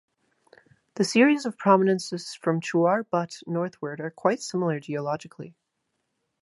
The 0.95 1.03
series 1.03 1.45
of 1.45 1.59
prominences 1.59 2.33
from 2.33 2.59
Chuar 2.59 3.03
Butte 3.07 3.43
northward 3.45 4.01
are 4.01 4.09
quite 4.09 4.41
similar 4.41 4.79
geologically. 4.79 5.53